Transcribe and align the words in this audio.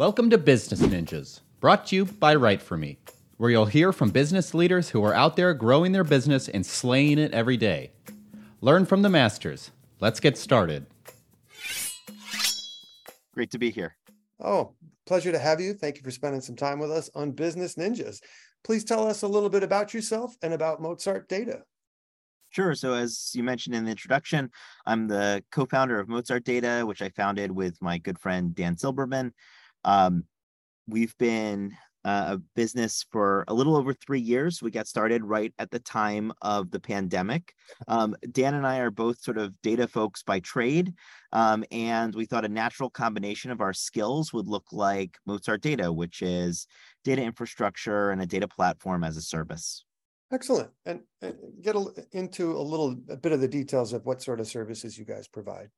Welcome 0.00 0.30
to 0.30 0.38
Business 0.38 0.80
Ninjas, 0.80 1.40
brought 1.60 1.88
to 1.88 1.96
you 1.96 2.06
by 2.06 2.34
Write 2.34 2.62
For 2.62 2.78
Me, 2.78 2.96
where 3.36 3.50
you'll 3.50 3.66
hear 3.66 3.92
from 3.92 4.08
business 4.08 4.54
leaders 4.54 4.88
who 4.88 5.04
are 5.04 5.12
out 5.12 5.36
there 5.36 5.52
growing 5.52 5.92
their 5.92 6.04
business 6.04 6.48
and 6.48 6.64
slaying 6.64 7.18
it 7.18 7.34
every 7.34 7.58
day. 7.58 7.90
Learn 8.62 8.86
from 8.86 9.02
the 9.02 9.10
masters. 9.10 9.72
Let's 10.00 10.18
get 10.18 10.38
started. 10.38 10.86
Great 13.34 13.50
to 13.50 13.58
be 13.58 13.70
here. 13.70 13.94
Oh, 14.42 14.72
pleasure 15.04 15.32
to 15.32 15.38
have 15.38 15.60
you. 15.60 15.74
Thank 15.74 15.98
you 15.98 16.02
for 16.02 16.10
spending 16.10 16.40
some 16.40 16.56
time 16.56 16.78
with 16.78 16.90
us 16.90 17.10
on 17.14 17.32
Business 17.32 17.74
Ninjas. 17.74 18.22
Please 18.64 18.84
tell 18.84 19.06
us 19.06 19.20
a 19.20 19.28
little 19.28 19.50
bit 19.50 19.62
about 19.62 19.92
yourself 19.92 20.34
and 20.40 20.54
about 20.54 20.80
Mozart 20.80 21.28
Data. 21.28 21.60
Sure. 22.48 22.74
So, 22.74 22.94
as 22.94 23.32
you 23.34 23.42
mentioned 23.42 23.74
in 23.74 23.84
the 23.84 23.90
introduction, 23.90 24.50
I'm 24.86 25.08
the 25.08 25.44
co 25.52 25.66
founder 25.66 26.00
of 26.00 26.08
Mozart 26.08 26.44
Data, 26.44 26.84
which 26.86 27.02
I 27.02 27.10
founded 27.10 27.52
with 27.52 27.76
my 27.82 27.98
good 27.98 28.18
friend 28.18 28.54
Dan 28.54 28.76
Silberman. 28.76 29.32
Um, 29.84 30.24
we've 30.86 31.16
been 31.18 31.76
uh, 32.04 32.36
a 32.36 32.38
business 32.56 33.04
for 33.10 33.44
a 33.48 33.54
little 33.54 33.76
over 33.76 33.92
three 33.92 34.20
years. 34.20 34.62
We 34.62 34.70
got 34.70 34.86
started 34.86 35.22
right 35.22 35.52
at 35.58 35.70
the 35.70 35.78
time 35.78 36.32
of 36.40 36.70
the 36.70 36.80
pandemic. 36.80 37.54
Um, 37.88 38.16
Dan 38.30 38.54
and 38.54 38.66
I 38.66 38.78
are 38.78 38.90
both 38.90 39.20
sort 39.20 39.38
of 39.38 39.52
data 39.62 39.86
folks 39.86 40.22
by 40.22 40.40
trade, 40.40 40.94
um, 41.32 41.64
and 41.70 42.14
we 42.14 42.24
thought 42.24 42.44
a 42.44 42.48
natural 42.48 42.88
combination 42.90 43.50
of 43.50 43.60
our 43.60 43.74
skills 43.74 44.32
would 44.32 44.48
look 44.48 44.66
like 44.72 45.18
Mozart 45.26 45.60
Data, 45.60 45.92
which 45.92 46.22
is 46.22 46.66
data 47.04 47.22
infrastructure 47.22 48.10
and 48.10 48.22
a 48.22 48.26
data 48.26 48.48
platform 48.48 49.04
as 49.04 49.16
a 49.16 49.22
service. 49.22 49.84
Excellent. 50.32 50.70
And, 50.86 51.00
and 51.22 51.34
get 51.60 51.74
a, 51.74 51.84
into 52.12 52.52
a 52.56 52.62
little 52.62 52.96
a 53.08 53.16
bit 53.16 53.32
of 53.32 53.40
the 53.40 53.48
details 53.48 53.92
of 53.92 54.06
what 54.06 54.22
sort 54.22 54.40
of 54.40 54.46
services 54.46 54.96
you 54.96 55.04
guys 55.04 55.26
provide. 55.26 55.68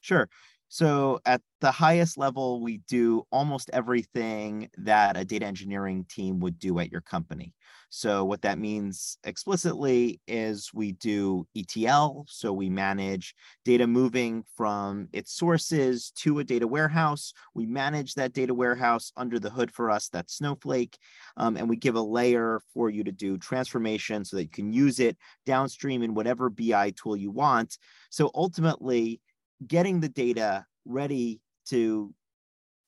Sure. 0.00 0.28
So 0.72 1.18
at 1.26 1.42
the 1.60 1.72
highest 1.72 2.16
level, 2.16 2.62
we 2.62 2.78
do 2.88 3.24
almost 3.32 3.70
everything 3.72 4.70
that 4.78 5.16
a 5.16 5.24
data 5.24 5.44
engineering 5.44 6.06
team 6.08 6.38
would 6.38 6.60
do 6.60 6.78
at 6.78 6.92
your 6.92 7.00
company. 7.00 7.54
So 7.88 8.24
what 8.24 8.42
that 8.42 8.56
means 8.56 9.18
explicitly 9.24 10.20
is 10.28 10.70
we 10.72 10.92
do 10.92 11.44
ETL. 11.56 12.24
So 12.28 12.52
we 12.52 12.70
manage 12.70 13.34
data 13.64 13.88
moving 13.88 14.44
from 14.56 15.08
its 15.12 15.32
sources 15.32 16.12
to 16.18 16.38
a 16.38 16.44
data 16.44 16.68
warehouse. 16.68 17.32
We 17.52 17.66
manage 17.66 18.14
that 18.14 18.32
data 18.32 18.54
warehouse 18.54 19.10
under 19.16 19.40
the 19.40 19.50
hood 19.50 19.72
for 19.72 19.90
us, 19.90 20.08
that's 20.08 20.36
Snowflake. 20.36 20.96
Um, 21.36 21.56
and 21.56 21.68
we 21.68 21.74
give 21.74 21.96
a 21.96 22.00
layer 22.00 22.60
for 22.72 22.90
you 22.90 23.02
to 23.02 23.12
do 23.12 23.38
transformation 23.38 24.24
so 24.24 24.36
that 24.36 24.44
you 24.44 24.50
can 24.50 24.72
use 24.72 25.00
it 25.00 25.16
downstream 25.46 26.04
in 26.04 26.14
whatever 26.14 26.48
BI 26.48 26.90
tool 26.90 27.16
you 27.16 27.32
want. 27.32 27.76
So 28.08 28.30
ultimately, 28.36 29.20
getting 29.66 30.00
the 30.00 30.08
data 30.08 30.64
ready 30.84 31.40
to 31.66 32.12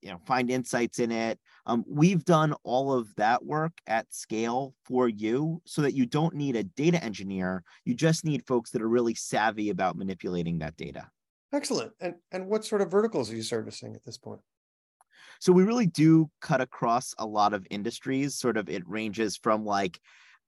you 0.02 0.10
know 0.10 0.18
find 0.26 0.50
insights 0.50 0.98
in 0.98 1.10
it. 1.10 1.38
Um, 1.64 1.84
we've 1.88 2.24
done 2.24 2.54
all 2.64 2.92
of 2.92 3.14
that 3.16 3.44
work 3.44 3.72
at 3.86 4.12
scale 4.12 4.74
for 4.84 5.08
you 5.08 5.62
so 5.64 5.82
that 5.82 5.94
you 5.94 6.06
don't 6.06 6.34
need 6.34 6.56
a 6.56 6.64
data 6.64 7.02
engineer. 7.02 7.62
You 7.84 7.94
just 7.94 8.24
need 8.24 8.46
folks 8.46 8.70
that 8.70 8.82
are 8.82 8.88
really 8.88 9.14
savvy 9.14 9.70
about 9.70 9.96
manipulating 9.96 10.58
that 10.58 10.76
data. 10.76 11.08
Excellent. 11.52 11.92
And 12.00 12.14
and 12.32 12.46
what 12.48 12.64
sort 12.64 12.82
of 12.82 12.90
verticals 12.90 13.30
are 13.30 13.36
you 13.36 13.42
servicing 13.42 13.94
at 13.94 14.04
this 14.04 14.18
point? 14.18 14.40
So 15.38 15.52
we 15.52 15.64
really 15.64 15.86
do 15.86 16.30
cut 16.40 16.60
across 16.60 17.14
a 17.18 17.26
lot 17.26 17.52
of 17.52 17.66
industries. 17.70 18.36
Sort 18.36 18.56
of 18.56 18.68
it 18.68 18.88
ranges 18.88 19.36
from 19.36 19.64
like 19.64 20.00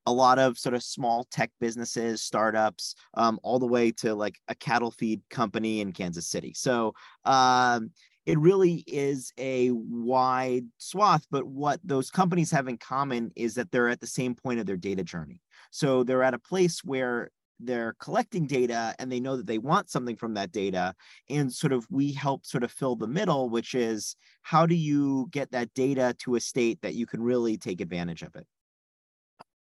a 0.06 0.12
lot 0.12 0.38
of 0.38 0.58
sort 0.58 0.74
of 0.74 0.82
small 0.82 1.26
tech 1.30 1.50
businesses, 1.60 2.22
startups, 2.22 2.94
um, 3.14 3.38
all 3.42 3.58
the 3.58 3.66
way 3.66 3.90
to 3.90 4.14
like 4.14 4.38
a 4.48 4.54
cattle 4.54 4.90
feed 4.90 5.22
company 5.30 5.80
in 5.80 5.92
Kansas 5.92 6.28
City. 6.28 6.52
So 6.54 6.94
um, 7.24 7.90
it 8.26 8.38
really 8.38 8.84
is 8.86 9.32
a 9.38 9.70
wide 9.72 10.64
swath. 10.78 11.26
But 11.30 11.46
what 11.46 11.80
those 11.84 12.10
companies 12.10 12.50
have 12.50 12.68
in 12.68 12.78
common 12.78 13.32
is 13.36 13.54
that 13.54 13.70
they're 13.70 13.88
at 13.88 14.00
the 14.00 14.06
same 14.06 14.34
point 14.34 14.60
of 14.60 14.66
their 14.66 14.76
data 14.76 15.04
journey. 15.04 15.40
So 15.70 16.04
they're 16.04 16.22
at 16.22 16.34
a 16.34 16.38
place 16.38 16.82
where 16.84 17.30
they're 17.60 17.94
collecting 18.00 18.46
data 18.46 18.94
and 18.98 19.10
they 19.10 19.20
know 19.20 19.36
that 19.36 19.46
they 19.46 19.58
want 19.58 19.90
something 19.90 20.16
from 20.16 20.34
that 20.34 20.52
data 20.52 20.94
and 21.30 21.52
sort 21.52 21.72
of 21.72 21.86
we 21.90 22.12
help 22.12 22.44
sort 22.44 22.64
of 22.64 22.70
fill 22.70 22.96
the 22.96 23.06
middle 23.06 23.48
which 23.48 23.74
is 23.74 24.16
how 24.42 24.66
do 24.66 24.74
you 24.74 25.28
get 25.30 25.52
that 25.52 25.72
data 25.72 26.14
to 26.18 26.34
a 26.34 26.40
state 26.40 26.80
that 26.82 26.94
you 26.94 27.06
can 27.06 27.22
really 27.22 27.56
take 27.56 27.80
advantage 27.80 28.22
of 28.22 28.34
it 28.34 28.46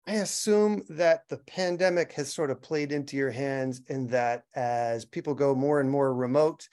I 0.07 0.13
assume 0.13 0.83
that 0.89 1.27
the 1.29 1.37
pandemic 1.37 2.13
has 2.13 2.33
sort 2.33 2.49
of 2.49 2.61
played 2.61 2.91
into 2.91 3.15
your 3.15 3.31
hands 3.31 3.81
in 3.87 4.07
that 4.07 4.43
as 4.55 5.05
people 5.05 5.35
go 5.35 5.53
more 5.53 5.79
and 5.79 5.89
more 5.89 6.13
remote 6.13 6.67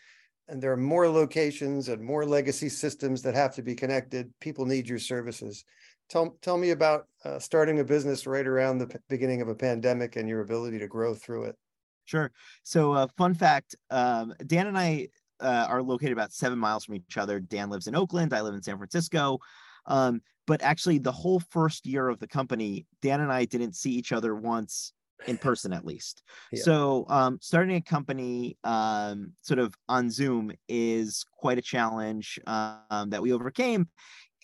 and 0.48 0.62
there 0.62 0.72
are 0.72 0.76
more 0.76 1.08
locations 1.08 1.88
and 1.88 2.02
more 2.02 2.24
legacy 2.24 2.68
systems 2.68 3.22
that 3.22 3.34
have 3.34 3.54
to 3.56 3.62
be 3.62 3.74
connected, 3.74 4.32
people 4.40 4.64
need 4.64 4.88
your 4.88 4.98
services. 4.98 5.64
Tell, 6.08 6.36
tell 6.40 6.56
me 6.56 6.70
about 6.70 7.06
uh, 7.24 7.38
starting 7.38 7.80
a 7.80 7.84
business 7.84 8.26
right 8.26 8.46
around 8.46 8.78
the 8.78 9.00
beginning 9.08 9.42
of 9.42 9.48
a 9.48 9.54
pandemic 9.54 10.16
and 10.16 10.28
your 10.28 10.42
ability 10.42 10.78
to 10.78 10.86
grow 10.86 11.14
through 11.14 11.44
it. 11.44 11.56
Sure. 12.04 12.30
So, 12.62 12.92
uh, 12.92 13.08
fun 13.16 13.34
fact 13.34 13.74
um, 13.90 14.32
Dan 14.46 14.68
and 14.68 14.78
I 14.78 15.08
uh, 15.40 15.66
are 15.68 15.82
located 15.82 16.12
about 16.12 16.32
seven 16.32 16.58
miles 16.58 16.84
from 16.84 16.94
each 16.94 17.18
other. 17.18 17.40
Dan 17.40 17.68
lives 17.68 17.88
in 17.88 17.96
Oakland, 17.96 18.32
I 18.32 18.42
live 18.42 18.54
in 18.54 18.62
San 18.62 18.76
Francisco. 18.76 19.40
Um, 19.86 20.20
but 20.46 20.62
actually, 20.62 20.98
the 20.98 21.12
whole 21.12 21.40
first 21.40 21.86
year 21.86 22.08
of 22.08 22.18
the 22.20 22.28
company, 22.28 22.86
Dan 23.02 23.20
and 23.20 23.32
I 23.32 23.44
didn't 23.44 23.74
see 23.74 23.90
each 23.90 24.12
other 24.12 24.34
once 24.34 24.92
in 25.26 25.38
person 25.38 25.72
at 25.72 25.84
least. 25.84 26.22
Yeah. 26.52 26.62
So 26.62 27.06
um, 27.08 27.38
starting 27.42 27.74
a 27.76 27.80
company 27.80 28.56
um, 28.62 29.32
sort 29.42 29.58
of 29.58 29.74
on 29.88 30.10
Zoom 30.10 30.52
is 30.68 31.24
quite 31.32 31.58
a 31.58 31.62
challenge 31.62 32.38
um, 32.46 33.10
that 33.10 33.20
we 33.20 33.32
overcame. 33.32 33.88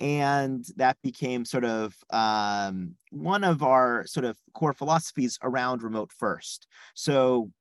And 0.01 0.65
that 0.77 0.97
became 1.03 1.45
sort 1.45 1.65
of 1.65 1.95
um, 2.11 2.97
one 3.11 3.45
of 3.45 3.63
our 3.63 4.05
sort 4.07 4.25
of 4.25 4.37
core 4.53 4.73
philosophies 4.73 5.39
around 5.43 5.83
remote 5.83 6.11
first. 6.11 6.67
So 6.95 7.53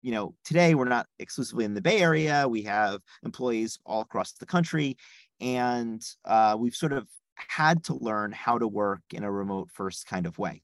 you 0.00 0.10
know, 0.10 0.34
today 0.44 0.74
we're 0.74 0.84
not 0.86 1.06
exclusively 1.18 1.64
in 1.64 1.74
the 1.74 1.82
Bay 1.82 2.00
Area. 2.00 2.48
We 2.48 2.62
have 2.62 3.00
employees 3.24 3.78
all 3.86 4.00
across 4.00 4.32
the 4.32 4.46
country, 4.46 4.96
and 5.40 6.02
uh, 6.24 6.56
we've 6.58 6.74
sort 6.74 6.92
of 6.92 7.06
had 7.48 7.84
to 7.84 7.94
learn 7.94 8.32
how 8.32 8.58
to 8.58 8.66
work 8.66 9.02
in 9.12 9.24
a 9.24 9.30
remote 9.30 9.70
first 9.70 10.06
kind 10.06 10.26
of 10.26 10.38
way. 10.38 10.62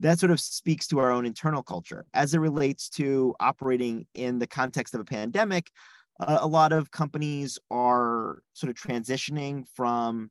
That 0.00 0.18
sort 0.18 0.32
of 0.32 0.40
speaks 0.40 0.88
to 0.88 0.98
our 0.98 1.10
own 1.10 1.24
internal 1.24 1.62
culture. 1.62 2.04
As 2.14 2.34
it 2.34 2.38
relates 2.38 2.88
to 2.90 3.34
operating 3.40 4.06
in 4.14 4.38
the 4.38 4.46
context 4.46 4.94
of 4.94 5.00
a 5.00 5.04
pandemic, 5.04 5.70
uh, 6.20 6.38
a 6.40 6.46
lot 6.46 6.72
of 6.72 6.90
companies 6.90 7.58
are 7.70 8.42
sort 8.52 8.70
of 8.70 8.76
transitioning 8.76 9.64
from 9.74 10.30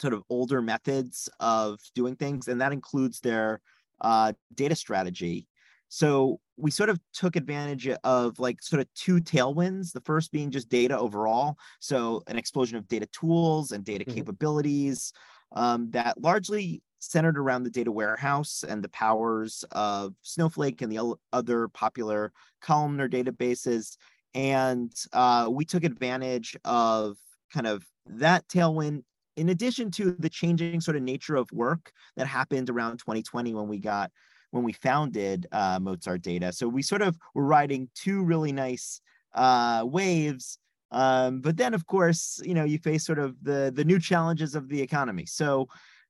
sort 0.00 0.12
of 0.12 0.22
older 0.28 0.60
methods 0.60 1.28
of 1.40 1.80
doing 1.94 2.16
things, 2.16 2.48
and 2.48 2.60
that 2.60 2.72
includes 2.72 3.20
their 3.20 3.60
uh, 4.00 4.32
data 4.54 4.74
strategy 4.74 5.46
so 5.88 6.40
we 6.56 6.70
sort 6.70 6.90
of 6.90 7.00
took 7.12 7.36
advantage 7.36 7.88
of 7.88 8.38
like 8.38 8.62
sort 8.62 8.80
of 8.80 8.92
two 8.94 9.16
tailwinds. 9.16 9.92
The 9.92 10.00
first 10.00 10.32
being 10.32 10.50
just 10.50 10.68
data 10.68 10.98
overall. 10.98 11.56
So 11.80 12.22
an 12.26 12.38
explosion 12.38 12.76
of 12.76 12.88
data 12.88 13.06
tools 13.06 13.72
and 13.72 13.84
data 13.84 14.04
mm-hmm. 14.04 14.14
capabilities 14.14 15.12
um, 15.52 15.90
that 15.90 16.20
largely 16.20 16.82
centered 16.98 17.38
around 17.38 17.64
the 17.64 17.70
data 17.70 17.92
warehouse 17.92 18.64
and 18.66 18.82
the 18.82 18.88
powers 18.88 19.64
of 19.72 20.14
Snowflake 20.22 20.80
and 20.82 20.90
the 20.90 21.16
other 21.32 21.68
popular 21.68 22.32
columnar 22.60 23.08
databases. 23.08 23.96
And 24.34 24.92
uh, 25.12 25.48
we 25.50 25.64
took 25.64 25.84
advantage 25.84 26.56
of 26.64 27.16
kind 27.52 27.66
of 27.66 27.84
that 28.06 28.48
tailwind 28.48 29.02
in 29.36 29.48
addition 29.48 29.90
to 29.90 30.12
the 30.18 30.28
changing 30.28 30.80
sort 30.80 30.96
of 30.96 31.02
nature 31.02 31.36
of 31.36 31.50
work 31.52 31.92
that 32.16 32.26
happened 32.26 32.70
around 32.70 32.98
2020 32.98 33.54
when 33.54 33.68
we 33.68 33.78
got 33.78 34.10
when 34.54 34.62
we 34.62 34.72
founded 34.72 35.48
uh, 35.50 35.80
Mozart 35.80 36.22
Data. 36.22 36.52
So 36.52 36.68
we 36.68 36.80
sort 36.80 37.02
of 37.02 37.18
were 37.34 37.44
riding 37.44 37.88
two 37.96 38.22
really 38.22 38.52
nice 38.52 39.00
uh, 39.34 39.82
waves. 39.84 40.58
Um, 40.92 41.40
but 41.40 41.56
then, 41.56 41.74
of 41.74 41.86
course, 41.86 42.40
you 42.44 42.54
know, 42.54 42.62
you 42.62 42.78
face 42.78 43.04
sort 43.04 43.18
of 43.18 43.34
the 43.42 43.72
the 43.74 43.84
new 43.84 43.98
challenges 43.98 44.54
of 44.54 44.68
the 44.68 44.80
economy. 44.80 45.26
So 45.26 45.66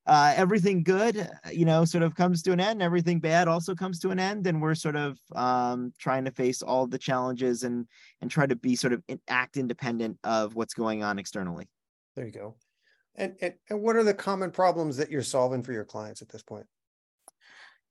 uh, 0.06 0.34
everything 0.36 0.82
good, 0.82 1.16
uh, 1.16 1.50
you 1.50 1.64
know, 1.64 1.86
sort 1.86 2.04
of 2.04 2.14
comes 2.14 2.42
to 2.42 2.52
an 2.52 2.60
end. 2.60 2.82
Everything 2.82 3.18
bad 3.18 3.48
also 3.48 3.74
comes 3.74 3.98
to 4.00 4.10
an 4.10 4.20
end, 4.20 4.46
and 4.46 4.60
we're 4.60 4.74
sort 4.74 4.96
of 4.96 5.18
um, 5.34 5.94
trying 5.98 6.26
to 6.26 6.30
face 6.30 6.60
all 6.60 6.86
the 6.86 6.98
challenges 6.98 7.62
and 7.62 7.86
and 8.20 8.30
try 8.30 8.44
to 8.46 8.56
be 8.56 8.76
sort 8.76 8.92
of 8.92 9.02
act 9.26 9.56
independent 9.56 10.18
of 10.22 10.54
what's 10.54 10.74
going 10.74 11.02
on 11.02 11.18
externally. 11.18 11.66
There 12.14 12.26
you 12.26 12.32
go. 12.32 12.56
And, 13.14 13.36
and 13.40 13.54
and 13.70 13.80
what 13.80 13.96
are 13.96 14.04
the 14.04 14.12
common 14.12 14.50
problems 14.50 14.98
that 14.98 15.10
you're 15.10 15.22
solving 15.22 15.62
for 15.62 15.72
your 15.72 15.86
clients 15.86 16.20
at 16.20 16.28
this 16.28 16.42
point? 16.42 16.66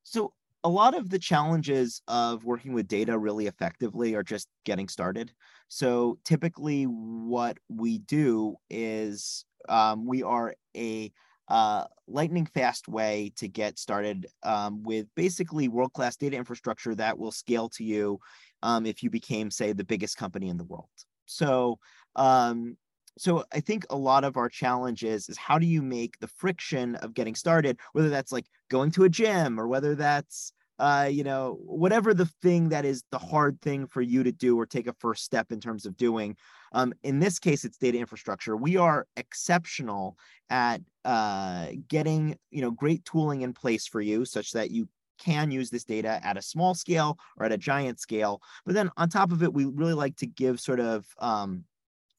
So 0.04 0.34
a 0.64 0.70
lot 0.70 0.96
of 0.96 1.10
the 1.10 1.20
challenges 1.20 2.02
of 2.08 2.46
working 2.46 2.74
with 2.74 2.88
data 2.88 3.18
really 3.18 3.48
effectively 3.48 4.16
are 4.16 4.24
just 4.24 4.48
getting 4.66 4.88
started. 4.88 5.32
So 5.68 6.20
typically, 6.24 6.84
what 6.84 7.58
we 7.68 7.98
do 7.98 8.56
is 8.70 9.46
um, 9.68 10.06
we 10.06 10.24
are 10.24 10.56
a 10.76 11.12
uh, 11.50 11.86
lightning 12.08 12.46
fast 12.46 12.88
way 12.88 13.34
to 13.36 13.48
get 13.48 13.78
started 13.78 14.28
um, 14.44 14.82
with 14.84 15.08
basically 15.16 15.68
world 15.68 15.92
class 15.94 16.16
data 16.16 16.38
infrastructure 16.38 16.96
that 16.96 17.18
will 17.18 17.32
scale 17.32 17.70
to 17.70 17.84
you 17.84 18.20
um, 18.62 18.86
if 18.86 19.04
you 19.04 19.10
became, 19.10 19.52
say, 19.52 19.74
the 19.74 19.84
biggest 19.84 20.18
company 20.18 20.48
in 20.48 20.58
the 20.58 20.64
world. 20.64 20.88
So 21.26 21.80
um, 22.16 22.78
so 23.18 23.46
I 23.54 23.60
think 23.60 23.86
a 23.90 23.96
lot 23.96 24.24
of 24.24 24.38
our 24.38 24.50
challenge 24.50 25.04
is, 25.04 25.30
is 25.30 25.38
how 25.38 25.60
do 25.60 25.66
you 25.66 25.82
make 25.82 26.20
the 26.20 26.28
friction 26.28 26.96
of 26.98 27.14
getting 27.14 27.36
started, 27.36 27.80
whether 27.94 28.10
that's 28.10 28.32
like 28.32 28.46
going 28.70 28.92
to 28.92 29.04
a 29.04 29.10
gym 29.10 29.60
or 29.60 29.68
whether 29.68 29.96
that's 29.96 30.54
uh, 30.80 31.08
you 31.10 31.24
know, 31.24 31.60
whatever 31.66 32.14
the 32.14 32.26
thing 32.42 32.70
that 32.70 32.84
is 32.84 33.04
the 33.12 33.18
hard 33.18 33.62
thing 33.62 33.86
for 33.86 34.02
you 34.02 34.24
to 34.24 34.32
do 34.32 34.60
or 34.60 34.66
take 34.66 34.88
a 34.88 34.94
first 34.94 35.24
step 35.24 35.52
in 35.52 35.60
terms 35.60 35.86
of 35.86 35.96
doing. 35.96 36.36
Um, 36.74 36.94
in 37.04 37.20
this 37.20 37.38
case, 37.38 37.64
it's 37.64 37.78
data 37.78 38.00
infrastructure. 38.00 38.58
We 38.58 38.78
are 38.78 39.06
exceptional 39.16 40.18
at 40.50 40.82
uh, 41.06 41.68
getting, 41.88 42.38
you 42.50 42.62
know, 42.62 42.72
great 42.72 43.06
tooling 43.06 43.42
in 43.42 43.54
place 43.54 43.88
for 43.88 44.02
you 44.02 44.26
such 44.26 44.52
that 44.54 44.72
you 44.72 44.90
can 45.20 45.52
use 45.52 45.70
this 45.70 45.84
data 45.84 46.20
at 46.24 46.38
a 46.38 46.42
small 46.42 46.74
scale 46.74 47.20
or 47.38 47.46
at 47.46 47.52
a 47.52 47.58
giant 47.58 48.00
scale. 48.00 48.42
But 48.66 48.74
then 48.74 48.90
on 48.98 49.10
top 49.10 49.32
of 49.32 49.44
it, 49.44 49.54
we 49.54 49.66
really 49.66 49.94
like 49.94 50.16
to 50.18 50.28
give 50.28 50.60
sort 50.60 50.80
of 50.80 51.06
um, 51.20 51.66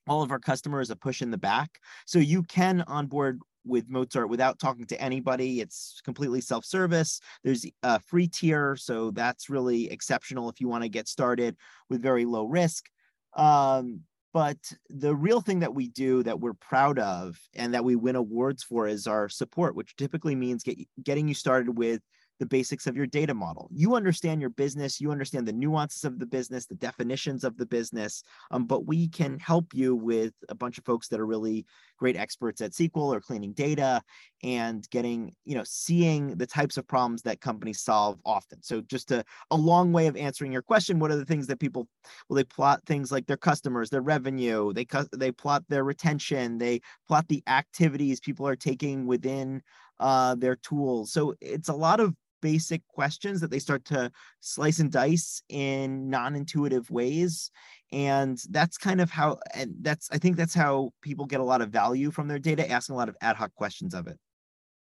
all 0.07 0.23
of 0.23 0.31
our 0.31 0.39
customers 0.39 0.91
a 0.91 0.97
push 0.97 1.23
in 1.23 1.31
the 1.31 1.39
back. 1.39 1.79
So 2.07 2.19
you 2.19 2.43
can 2.43 2.83
onboard 2.87 3.41
with 3.67 3.89
Mozart 3.89 4.29
without 4.29 4.59
talking 4.59 4.87
to 4.87 5.01
anybody. 5.01 5.61
It's 5.61 6.01
completely 6.05 6.41
self-service. 6.41 7.21
There's 7.43 7.65
a 7.83 7.99
free 8.01 8.29
tier, 8.29 8.77
so 8.77 9.11
that's 9.11 9.49
really 9.49 9.91
exceptional 9.91 10.51
if 10.51 10.61
you 10.61 10.69
want 10.69 10.83
to 10.83 10.89
get 10.89 11.09
started 11.09 11.57
with 11.89 12.03
very 12.03 12.27
low 12.27 12.45
risk. 12.45 12.87
Um, 13.35 14.01
but 14.35 14.59
the 14.91 15.15
real 15.15 15.41
thing 15.41 15.61
that 15.61 15.75
we 15.75 15.89
do 15.89 16.23
that 16.25 16.41
we're 16.41 16.55
proud 16.55 16.99
of 16.99 17.39
and 17.55 17.73
that 17.73 17.85
we 17.85 17.97
win 17.97 18.17
awards 18.17 18.65
for 18.65 18.87
is 18.89 19.07
our 19.07 19.29
support, 19.29 19.77
which 19.77 19.97
typically 19.97 20.35
means 20.35 20.65
get, 20.65 20.77
getting 21.03 21.29
you 21.29 21.35
started 21.35 21.79
with 21.79 22.03
the 22.41 22.47
basics 22.47 22.87
of 22.87 22.97
your 22.97 23.07
data 23.07 23.35
model. 23.35 23.69
You 23.73 23.95
understand 23.95 24.41
your 24.41 24.51
business, 24.51 25.01
you 25.01 25.11
understand 25.11 25.47
the 25.47 25.53
nuances 25.53 26.05
of 26.05 26.19
the 26.19 26.27
business, 26.27 26.67
the 26.67 26.75
definitions 26.75 27.45
of 27.45 27.57
the 27.57 27.67
business, 27.67 28.23
um, 28.51 28.67
but 28.67 28.87
we 28.87 29.09
can 29.09 29.39
help 29.39 29.73
you 29.73 29.95
with 29.95 30.33
a 30.49 30.55
bunch 30.55 30.79
of 30.79 30.85
folks 30.85 31.09
that 31.09 31.21
are 31.21 31.27
really 31.27 31.65
great 31.97 32.17
experts 32.17 32.61
at 32.61 32.73
SQL 32.73 33.15
or 33.15 33.21
cleaning 33.21 33.53
data 33.53 34.03
and 34.43 34.89
getting, 34.91 35.33
you 35.45 35.55
know, 35.55 35.63
seeing 35.65 36.37
the 36.37 36.47
types 36.47 36.77
of 36.77 36.87
problems 36.87 37.23
that 37.23 37.41
companies 37.41 37.81
solve 37.81 38.19
often. 38.25 38.63
So 38.63 38.81
just 38.83 39.11
a, 39.13 39.25
a 39.51 39.57
long 39.57 39.93
way 39.93 40.07
of 40.07 40.17
answering 40.17 40.53
your 40.53 40.63
question, 40.63 40.99
what 40.99 41.11
are 41.11 41.17
the 41.17 41.25
things 41.25 41.47
that 41.47 41.61
people, 41.61 41.89
well, 42.29 42.37
they 42.37 42.45
plot 42.45 42.83
things 42.85 43.13
like 43.13 43.27
their 43.27 43.37
customers, 43.37 43.91
their 43.91 44.03
revenue, 44.03 44.73
they, 44.73 44.87
they 45.17 45.33
plot 45.33 45.65
their 45.69 45.85
retention, 45.85 46.59
they 46.59 46.81
plot 47.07 47.27
the 47.29 47.43
activities 47.47 48.21
people 48.21 48.47
are 48.47 48.57
taking 48.57 49.07
within 49.07 49.63
uh, 50.01 50.35
their 50.35 50.57
tools. 50.57 51.13
So 51.13 51.35
it's 51.41 51.69
a 51.69 51.75
lot 51.75 52.01
of 52.01 52.15
basic 52.45 52.87
questions 52.89 53.41
that 53.41 53.51
they 53.51 53.59
start 53.59 53.87
to 53.87 54.13
slice 54.41 54.79
and 54.79 54.93
dice 54.93 55.43
in 55.49 56.11
non-intuitive 56.11 56.91
ways. 56.91 57.51
And 57.91 58.39
that's 58.51 58.77
kind 58.77 59.01
of 59.01 59.11
how 59.11 59.39
and 59.55 59.75
that's 59.81 60.11
i 60.13 60.19
think 60.19 60.37
that's 60.37 60.53
how 60.53 60.93
people 61.01 61.25
get 61.25 61.41
a 61.41 61.45
lot 61.45 61.63
of 61.63 61.71
value 61.71 62.11
from 62.11 62.29
their 62.29 62.39
data 62.39 62.71
asking 62.71 62.95
a 62.97 62.99
lot 62.99 63.09
of 63.09 63.17
ad 63.23 63.37
hoc 63.37 63.55
questions 63.55 63.95
of 63.95 64.07
it. 64.09 64.19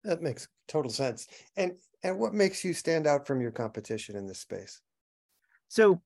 That 0.04 0.22
makes 0.22 0.46
total 0.68 0.92
sense. 0.92 1.26
And 1.56 1.72
and 2.04 2.20
what 2.20 2.32
makes 2.32 2.64
you 2.64 2.72
stand 2.74 3.08
out 3.08 3.26
from 3.26 3.40
your 3.40 3.50
competition 3.50 4.14
in 4.14 4.28
this 4.28 4.38
space? 4.38 4.80
So 5.66 6.00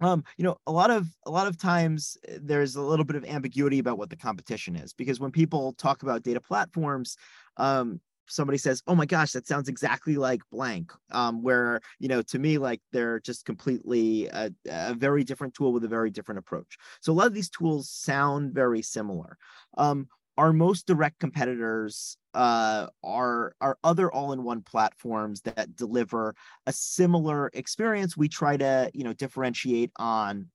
um, 0.00 0.22
you 0.36 0.44
know, 0.44 0.58
a 0.68 0.72
lot 0.72 0.90
of 0.90 1.08
a 1.26 1.30
lot 1.30 1.48
of 1.48 1.58
times 1.58 2.16
eh, 2.28 2.38
there's 2.40 2.76
a 2.76 2.82
little 2.82 3.04
bit 3.04 3.16
of 3.16 3.24
ambiguity 3.24 3.80
about 3.80 3.98
what 3.98 4.10
the 4.10 4.16
competition 4.16 4.76
is 4.76 4.92
because 4.92 5.18
when 5.18 5.32
people 5.32 5.72
talk 5.72 6.04
about 6.04 6.22
data 6.22 6.40
platforms, 6.40 7.16
um, 7.56 8.00
somebody 8.28 8.58
says, 8.58 8.82
"Oh 8.86 8.94
my 8.94 9.06
gosh, 9.06 9.32
that 9.32 9.46
sounds 9.46 9.68
exactly 9.68 10.16
like 10.16 10.40
blank," 10.50 10.92
um, 11.10 11.42
where 11.42 11.80
you 11.98 12.08
know, 12.08 12.22
to 12.22 12.38
me, 12.38 12.58
like 12.58 12.80
they're 12.92 13.20
just 13.20 13.44
completely 13.44 14.26
a, 14.28 14.50
a, 14.68 14.94
very 14.94 15.24
different 15.24 15.54
tool 15.54 15.72
with 15.72 15.84
a 15.84 15.88
very 15.88 16.10
different 16.10 16.38
approach. 16.38 16.78
So 17.00 17.12
a 17.12 17.14
lot 17.14 17.26
of 17.26 17.34
these 17.34 17.50
tools 17.50 17.90
sound 17.90 18.54
very 18.54 18.82
similar. 18.82 19.38
Um, 19.76 20.08
our 20.36 20.52
most 20.52 20.86
direct 20.86 21.18
competitors 21.18 22.16
uh, 22.34 22.86
are 23.02 23.54
are 23.60 23.78
other 23.82 24.10
all-in-one 24.12 24.62
platforms 24.62 25.40
that 25.42 25.74
deliver 25.76 26.34
a 26.66 26.72
similar 26.72 27.50
experience. 27.54 28.16
We 28.16 28.28
try 28.28 28.56
to 28.56 28.90
you 28.94 29.04
know 29.04 29.12
differentiate 29.12 29.90
on 29.96 30.48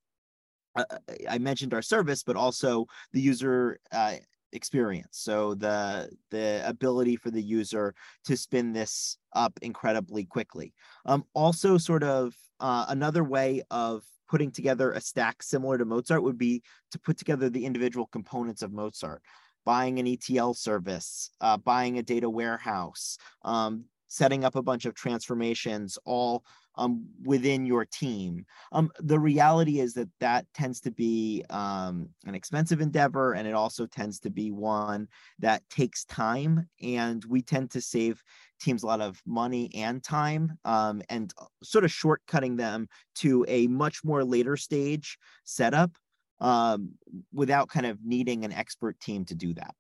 uh, 0.76 0.86
I 1.30 1.38
mentioned 1.38 1.74
our 1.74 1.81
service, 1.81 2.24
but 2.24 2.36
also 2.36 2.88
the 3.12 3.22
user 3.22 3.80
uh, 3.92 4.16
experience. 4.54 5.18
So 5.20 5.56
the 5.56 6.10
the 6.32 6.64
ability 6.66 7.16
for 7.16 7.32
the 7.32 7.42
user 7.42 7.94
to 8.26 8.38
spin 8.38 8.74
this 8.74 9.18
up 9.34 9.58
incredibly 9.62 10.26
quickly. 10.26 10.74
Um, 11.06 11.26
also, 11.34 11.78
sort 11.78 12.04
of 12.04 12.34
uh, 12.60 12.86
another 12.90 13.24
way 13.24 13.64
of 13.72 14.04
putting 14.30 14.52
together 14.52 14.92
a 14.92 15.02
stack 15.02 15.44
similar 15.44 15.78
to 15.78 15.86
Mozart 15.86 16.24
would 16.24 16.38
be 16.38 16.64
to 16.92 17.00
put 17.00 17.18
together 17.18 17.50
the 17.50 17.66
individual 17.66 18.08
components 18.08 18.62
of 18.62 18.72
Mozart. 18.72 19.22
Buying 19.66 20.00
an 20.00 20.08
ETL 20.08 20.54
service, 20.54 21.30
uh, 21.40 21.56
buying 21.56 21.98
a 21.98 22.04
data 22.04 22.30
warehouse, 22.30 23.18
um, 23.44 23.86
setting 24.08 24.44
up 24.44 24.56
a 24.56 24.62
bunch 24.62 24.86
of 24.86 24.94
transformations, 24.94 25.98
all 26.06 26.44
um, 26.75 27.06
within 27.24 27.66
your 27.66 27.86
team. 27.86 28.46
Um, 28.72 28.92
the 29.00 29.20
reality 29.20 29.80
is 29.80 29.94
that 29.94 30.10
that 30.20 30.46
tends 30.54 30.81
to 30.81 30.92
be 30.92 31.44
um, 31.50 32.10
an 32.25 32.36
expensive 32.36 32.81
endeavor, 32.81 33.34
and 33.34 33.48
it 33.48 33.54
also 33.54 33.86
tends 33.86 34.20
to 34.22 34.30
be 34.30 34.52
one 34.52 35.08
that 35.40 35.62
takes 35.70 36.06
time. 36.06 36.68
And 36.81 37.24
we 37.25 37.42
tend 37.42 37.72
to 37.72 37.81
save 37.81 38.22
teams 38.62 38.84
a 38.84 38.88
lot 38.88 39.02
of 39.02 39.22
money 39.25 39.72
and 39.75 40.04
time, 40.04 40.58
um, 40.66 41.02
and 41.10 41.34
uh, 41.40 41.46
sort 41.64 41.84
of 41.84 41.92
shortcutting 41.92 42.58
them 42.58 42.88
to 43.16 43.46
a 43.48 43.68
much 43.68 44.04
more 44.04 44.24
later 44.24 44.58
stage 44.58 45.18
setup 45.44 45.92
um, 46.40 46.92
without 47.31 47.69
kind 47.69 47.86
of 47.86 48.00
needing 48.04 48.46
an 48.46 48.52
expert 48.52 49.00
team 49.00 49.26
to 49.26 49.36
do 49.36 49.54
that. 49.54 49.74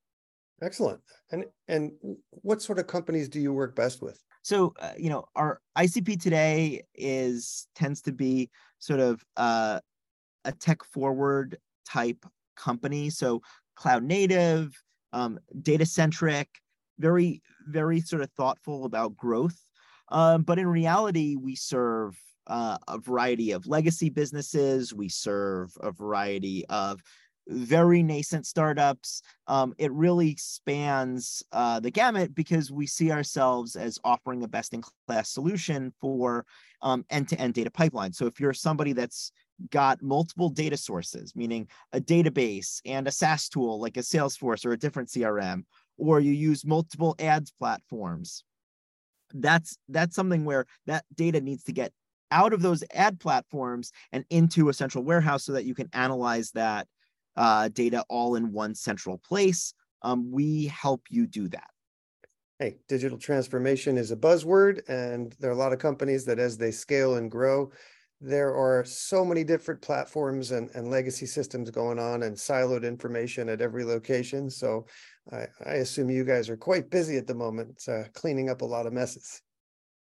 Excellent. 0.61 1.01
And 1.31 1.45
and 1.67 1.91
what 2.29 2.61
sort 2.61 2.79
of 2.79 2.87
companies 2.87 3.27
do 3.27 3.39
you 3.39 3.51
work 3.51 3.75
best 3.75 4.01
with? 4.01 4.21
So, 4.43 4.73
uh, 4.79 4.91
you 4.97 5.09
know, 5.09 5.25
our 5.35 5.61
ICP 5.77 6.21
today 6.21 6.83
is 6.93 7.67
tends 7.75 8.01
to 8.03 8.11
be 8.11 8.49
sort 8.79 8.99
of 8.99 9.23
uh, 9.37 9.79
a 10.43 10.51
tech 10.51 10.83
forward 10.83 11.57
type 11.89 12.25
company. 12.57 13.09
So, 13.09 13.41
cloud 13.75 14.03
native, 14.03 14.73
um, 15.13 15.39
data 15.61 15.85
centric, 15.85 16.49
very, 16.99 17.41
very 17.67 18.01
sort 18.01 18.21
of 18.21 18.29
thoughtful 18.31 18.85
about 18.85 19.15
growth. 19.15 19.57
Um, 20.09 20.43
but 20.43 20.59
in 20.59 20.67
reality, 20.67 21.37
we 21.37 21.55
serve 21.55 22.17
uh, 22.47 22.77
a 22.87 22.97
variety 22.97 23.51
of 23.51 23.65
legacy 23.65 24.09
businesses. 24.09 24.93
We 24.93 25.07
serve 25.07 25.71
a 25.79 25.91
variety 25.91 26.65
of 26.67 27.01
very 27.47 28.03
nascent 28.03 28.45
startups. 28.45 29.21
Um, 29.47 29.73
it 29.77 29.91
really 29.91 30.35
spans 30.37 31.43
uh, 31.51 31.79
the 31.79 31.91
gamut 31.91 32.33
because 32.33 32.71
we 32.71 32.87
see 32.87 33.11
ourselves 33.11 33.75
as 33.75 33.99
offering 34.03 34.43
a 34.43 34.47
best 34.47 34.73
in 34.73 34.83
class 35.07 35.29
solution 35.29 35.93
for 35.99 36.45
end 37.09 37.29
to 37.29 37.39
end 37.39 37.53
data 37.53 37.71
pipeline. 37.71 38.13
So 38.13 38.25
if 38.25 38.39
you're 38.39 38.53
somebody 38.53 38.93
that's 38.93 39.31
got 39.71 40.01
multiple 40.01 40.49
data 40.49 40.77
sources, 40.77 41.35
meaning 41.35 41.67
a 41.93 41.99
database 41.99 42.81
and 42.85 43.07
a 43.07 43.11
SaaS 43.11 43.49
tool 43.49 43.79
like 43.79 43.97
a 43.97 44.01
Salesforce 44.01 44.65
or 44.65 44.71
a 44.71 44.79
different 44.79 45.09
CRM, 45.09 45.63
or 45.97 46.19
you 46.19 46.31
use 46.31 46.65
multiple 46.65 47.15
ads 47.19 47.51
platforms, 47.51 48.43
that's 49.33 49.77
that's 49.89 50.15
something 50.15 50.45
where 50.45 50.65
that 50.85 51.05
data 51.15 51.41
needs 51.41 51.63
to 51.63 51.71
get 51.71 51.91
out 52.31 52.53
of 52.53 52.61
those 52.61 52.83
ad 52.93 53.19
platforms 53.19 53.91
and 54.11 54.25
into 54.29 54.69
a 54.69 54.73
central 54.73 55.03
warehouse 55.03 55.43
so 55.43 55.53
that 55.53 55.65
you 55.65 55.75
can 55.75 55.89
analyze 55.93 56.51
that 56.51 56.87
uh, 57.35 57.69
data 57.69 58.03
all 58.09 58.35
in 58.35 58.51
one 58.51 58.75
central 58.75 59.17
place. 59.17 59.73
Um, 60.01 60.31
we 60.31 60.65
help 60.65 61.03
you 61.09 61.27
do 61.27 61.47
that. 61.49 61.69
Hey, 62.59 62.77
digital 62.87 63.17
transformation 63.17 63.97
is 63.97 64.11
a 64.11 64.15
buzzword, 64.15 64.87
and 64.87 65.35
there 65.39 65.49
are 65.49 65.53
a 65.53 65.57
lot 65.57 65.73
of 65.73 65.79
companies 65.79 66.25
that, 66.25 66.39
as 66.39 66.57
they 66.57 66.71
scale 66.71 67.15
and 67.15 67.29
grow, 67.31 67.71
there 68.21 68.55
are 68.55 68.85
so 68.85 69.25
many 69.25 69.43
different 69.43 69.81
platforms 69.81 70.51
and, 70.51 70.69
and 70.75 70.89
legacy 70.89 71.25
systems 71.25 71.69
going 71.71 71.99
on 71.99 72.23
and 72.23 72.37
siloed 72.37 72.83
information 72.83 73.49
at 73.49 73.59
every 73.59 73.83
location. 73.83 74.49
So 74.49 74.85
I, 75.31 75.47
I 75.65 75.73
assume 75.75 76.09
you 76.09 76.23
guys 76.23 76.49
are 76.49 76.55
quite 76.55 76.89
busy 76.89 77.17
at 77.17 77.27
the 77.27 77.33
moment, 77.33 77.83
uh, 77.87 78.03
cleaning 78.13 78.49
up 78.49 78.61
a 78.61 78.65
lot 78.65 78.85
of 78.85 78.93
messes. 78.93 79.41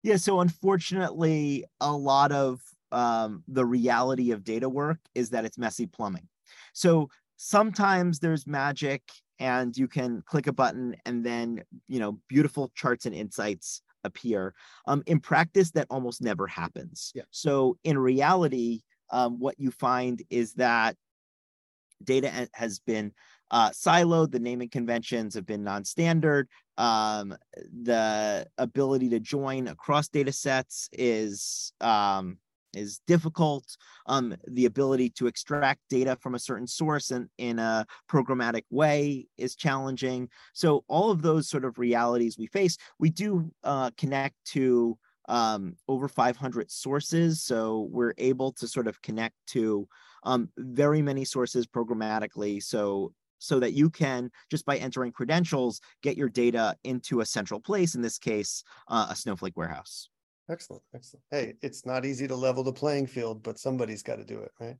Yeah. 0.03 0.17
So 0.17 0.41
unfortunately, 0.41 1.63
a 1.79 1.95
lot 1.95 2.33
of 2.33 2.59
um, 2.91 3.43
the 3.47 3.65
reality 3.65 4.31
of 4.31 4.43
data 4.43 4.67
work 4.67 4.99
is 5.15 5.29
that 5.29 5.45
it's 5.45 5.57
messy 5.57 5.85
plumbing. 5.85 6.27
So 6.73 7.09
sometimes 7.37 8.19
there's 8.19 8.45
magic 8.47 9.01
and 9.39 9.75
you 9.75 9.87
can 9.87 10.21
click 10.25 10.47
a 10.47 10.53
button 10.53 10.95
and 11.05 11.25
then, 11.25 11.63
you 11.87 11.99
know, 11.99 12.19
beautiful 12.27 12.71
charts 12.75 13.05
and 13.05 13.15
insights 13.15 13.81
appear. 14.03 14.53
Um, 14.85 15.03
in 15.07 15.19
practice, 15.19 15.71
that 15.71 15.87
almost 15.89 16.21
never 16.21 16.47
happens. 16.47 17.11
Yeah. 17.15 17.23
So 17.31 17.77
in 17.83 17.97
reality, 17.97 18.81
um, 19.11 19.39
what 19.39 19.59
you 19.59 19.71
find 19.71 20.21
is 20.29 20.53
that 20.53 20.95
data 22.03 22.49
has 22.53 22.79
been 22.79 23.13
uh, 23.51 23.69
siloed. 23.71 24.31
The 24.31 24.39
naming 24.39 24.69
conventions 24.69 25.35
have 25.35 25.45
been 25.45 25.63
non-standard. 25.63 26.47
Um, 26.77 27.35
the 27.83 28.47
ability 28.57 29.09
to 29.09 29.19
join 29.19 29.67
across 29.67 30.07
data 30.07 30.31
sets 30.31 30.89
is 30.93 31.73
um, 31.81 32.37
is 32.73 33.01
difficult. 33.07 33.65
Um, 34.05 34.35
the 34.47 34.65
ability 34.65 35.09
to 35.11 35.27
extract 35.27 35.81
data 35.89 36.17
from 36.21 36.35
a 36.35 36.39
certain 36.39 36.67
source 36.67 37.11
and 37.11 37.29
in 37.37 37.59
a 37.59 37.85
programmatic 38.09 38.63
way 38.69 39.27
is 39.37 39.55
challenging. 39.55 40.29
So 40.53 40.83
all 40.87 41.11
of 41.11 41.21
those 41.21 41.49
sort 41.49 41.65
of 41.65 41.77
realities 41.77 42.37
we 42.37 42.47
face, 42.47 42.77
we 42.99 43.09
do 43.09 43.51
uh, 43.63 43.91
connect 43.97 44.35
to 44.45 44.97
um, 45.29 45.75
over 45.87 46.07
500 46.07 46.71
sources. 46.71 47.43
So 47.43 47.87
we're 47.91 48.13
able 48.17 48.51
to 48.53 48.67
sort 48.67 48.87
of 48.87 49.01
connect 49.01 49.35
to 49.47 49.87
um, 50.23 50.49
very 50.57 51.01
many 51.01 51.25
sources 51.25 51.65
programmatically. 51.65 52.61
So 52.61 53.13
so 53.41 53.59
that 53.59 53.73
you 53.73 53.89
can 53.89 54.29
just 54.51 54.65
by 54.65 54.77
entering 54.77 55.11
credentials 55.11 55.81
get 56.03 56.15
your 56.15 56.29
data 56.29 56.75
into 56.83 57.21
a 57.21 57.25
central 57.25 57.59
place 57.59 57.95
in 57.95 58.01
this 58.03 58.19
case 58.19 58.63
uh, 58.87 59.07
a 59.09 59.15
snowflake 59.15 59.57
warehouse 59.57 60.10
Excellent, 60.51 60.83
excellent. 60.93 61.23
Hey, 61.31 61.53
it's 61.61 61.85
not 61.85 62.05
easy 62.05 62.27
to 62.27 62.35
level 62.35 62.63
the 62.63 62.73
playing 62.73 63.07
field, 63.07 63.41
but 63.41 63.57
somebody's 63.57 64.03
got 64.03 64.17
to 64.17 64.25
do 64.25 64.39
it, 64.39 64.51
right? 64.59 64.75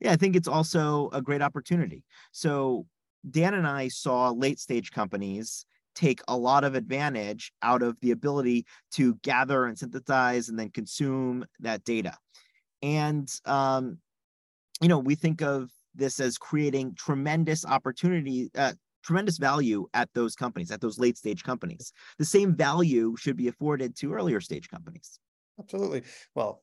Yeah, 0.00 0.12
I 0.12 0.16
think 0.16 0.34
it's 0.34 0.48
also 0.48 1.08
a 1.12 1.22
great 1.22 1.42
opportunity. 1.42 2.02
So 2.32 2.86
Dan 3.30 3.54
and 3.54 3.66
I 3.66 3.88
saw 3.88 4.30
late 4.30 4.58
stage 4.58 4.90
companies 4.90 5.64
take 5.94 6.20
a 6.28 6.36
lot 6.36 6.64
of 6.64 6.74
advantage 6.74 7.52
out 7.62 7.82
of 7.82 7.98
the 8.00 8.10
ability 8.10 8.66
to 8.92 9.14
gather 9.22 9.64
and 9.64 9.78
synthesize 9.78 10.48
and 10.48 10.58
then 10.58 10.70
consume 10.70 11.46
that 11.60 11.84
data. 11.84 12.16
And 12.82 13.32
um, 13.44 13.98
you 14.80 14.88
know, 14.88 14.98
we 14.98 15.14
think 15.14 15.40
of 15.40 15.70
this 15.94 16.20
as 16.20 16.36
creating 16.36 16.94
tremendous 16.94 17.64
opportunity, 17.64 18.50
uh, 18.54 18.74
tremendous 19.06 19.38
value 19.38 19.86
at 19.94 20.12
those 20.14 20.34
companies, 20.34 20.70
at 20.70 20.80
those 20.80 20.98
late 20.98 21.16
stage 21.16 21.44
companies. 21.44 21.92
The 22.18 22.24
same 22.24 22.56
value 22.56 23.14
should 23.16 23.36
be 23.36 23.48
afforded 23.48 23.96
to 23.98 24.12
earlier 24.12 24.40
stage 24.40 24.68
companies. 24.68 25.18
Absolutely. 25.58 26.02
Well, 26.34 26.62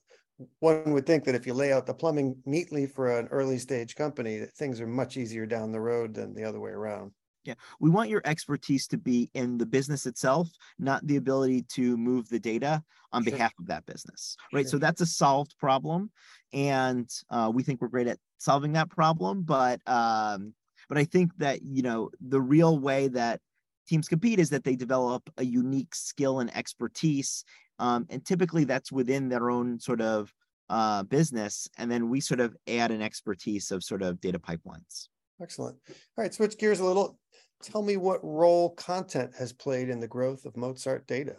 one 0.59 0.91
would 0.91 1.05
think 1.05 1.23
that 1.23 1.35
if 1.35 1.47
you 1.47 1.53
lay 1.53 1.71
out 1.71 1.85
the 1.85 1.93
plumbing 1.93 2.35
neatly 2.45 2.85
for 2.85 3.17
an 3.17 3.27
early 3.27 3.57
stage 3.57 3.95
company, 3.95 4.39
that 4.39 4.53
things 4.53 4.81
are 4.81 4.88
much 4.88 5.15
easier 5.15 5.45
down 5.45 5.71
the 5.71 5.79
road 5.79 6.13
than 6.13 6.33
the 6.33 6.43
other 6.43 6.59
way 6.59 6.71
around. 6.71 7.12
Yeah, 7.45 7.55
we 7.79 7.89
want 7.89 8.09
your 8.09 8.21
expertise 8.23 8.88
to 8.88 8.97
be 8.97 9.29
in 9.33 9.57
the 9.57 9.65
business 9.65 10.05
itself, 10.05 10.50
not 10.79 11.05
the 11.05 11.17
ability 11.17 11.65
to 11.73 11.97
move 11.97 12.29
the 12.29 12.39
data 12.39 12.81
on 13.12 13.23
sure. 13.23 13.31
behalf 13.31 13.51
of 13.59 13.67
that 13.67 13.85
business, 13.85 14.38
right? 14.53 14.63
Sure. 14.63 14.71
So 14.71 14.77
that's 14.77 15.01
a 15.01 15.05
solved 15.05 15.55
problem, 15.59 16.09
and 16.53 17.09
uh, 17.29 17.51
we 17.53 17.63
think 17.63 17.81
we're 17.81 17.89
great 17.89 18.07
at 18.07 18.17
solving 18.38 18.73
that 18.73 18.89
problem. 18.89 19.43
But 19.43 19.81
um, 19.88 20.53
but 20.89 20.97
I 20.97 21.05
think 21.05 21.31
that, 21.37 21.61
you 21.63 21.81
know, 21.81 22.09
the 22.21 22.41
real 22.41 22.79
way 22.79 23.07
that 23.09 23.39
teams 23.87 24.07
compete 24.07 24.39
is 24.39 24.49
that 24.51 24.63
they 24.63 24.75
develop 24.75 25.29
a 25.37 25.45
unique 25.45 25.95
skill 25.95 26.39
and 26.39 26.55
expertise. 26.55 27.43
Um, 27.79 28.05
and 28.09 28.25
typically 28.25 28.63
that's 28.63 28.91
within 28.91 29.29
their 29.29 29.49
own 29.49 29.79
sort 29.79 30.01
of 30.01 30.31
uh, 30.69 31.03
business. 31.03 31.67
And 31.77 31.91
then 31.91 32.09
we 32.09 32.19
sort 32.19 32.39
of 32.39 32.55
add 32.67 32.91
an 32.91 33.01
expertise 33.01 33.71
of 33.71 33.83
sort 33.83 34.01
of 34.01 34.21
data 34.21 34.39
pipelines. 34.39 35.07
Excellent. 35.41 35.77
All 35.89 36.23
right, 36.23 36.33
switch 36.33 36.57
gears 36.57 36.79
a 36.79 36.85
little. 36.85 37.17
Tell 37.61 37.81
me 37.81 37.97
what 37.97 38.23
role 38.23 38.71
content 38.71 39.31
has 39.37 39.53
played 39.53 39.89
in 39.89 39.99
the 39.99 40.07
growth 40.07 40.45
of 40.45 40.57
Mozart 40.57 41.07
data. 41.07 41.37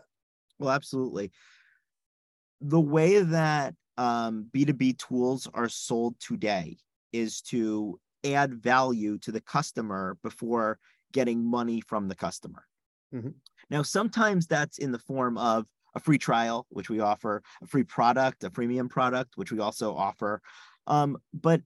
Well, 0.59 0.71
absolutely. 0.71 1.33
The 2.61 2.81
way 2.81 3.21
that 3.21 3.75
um, 3.97 4.47
B2B 4.55 4.99
tools 4.99 5.49
are 5.53 5.69
sold 5.69 6.19
today 6.21 6.79
is 7.13 7.41
to 7.43 7.99
add 8.25 8.55
value 8.55 9.19
to 9.19 9.33
the 9.33 9.41
customer 9.41 10.17
before 10.23 10.79
getting 11.13 11.45
money 11.45 11.81
from 11.81 12.09
the 12.09 12.15
customer. 12.15 12.65
Mm-hmm. 13.15 13.31
Now, 13.71 13.83
sometimes 13.83 14.47
that's 14.47 14.79
in 14.79 14.93
the 14.93 14.99
form 14.99 15.39
of 15.39 15.67
a 15.95 16.01
free 16.01 16.19
trial, 16.19 16.67
which 16.71 16.91
we 16.91 17.01
offer, 17.01 17.43
a 17.63 17.67
free 17.67 17.85
product, 17.85 18.45
a 18.45 18.51
premium 18.51 18.89
product, 18.89 19.37
which 19.37 19.53
we 19.53 19.61
also 19.61 19.95
offer. 19.95 20.43
Um, 20.87 21.17
but 21.33 21.61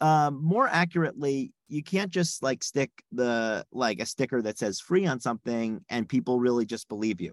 um, 0.00 0.42
more 0.42 0.66
accurately, 0.66 1.52
you 1.68 1.82
can't 1.82 2.10
just 2.10 2.42
like 2.42 2.64
stick 2.64 2.90
the 3.12 3.64
like 3.70 4.00
a 4.00 4.06
sticker 4.06 4.42
that 4.42 4.58
says 4.58 4.80
free 4.80 5.06
on 5.06 5.20
something 5.20 5.84
and 5.88 6.08
people 6.08 6.40
really 6.40 6.64
just 6.64 6.88
believe 6.88 7.20
you. 7.20 7.32